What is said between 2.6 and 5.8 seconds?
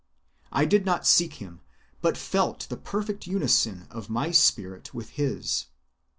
the perfect unison of my spirit with His.